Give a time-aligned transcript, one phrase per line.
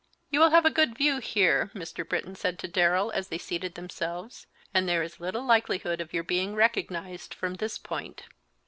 [0.31, 2.09] "You will have a good view here," Mr.
[2.09, 6.23] Britton said to Darrell, as they seated themselves, "and there is little likelihood of your
[6.23, 8.23] being recognized from this point."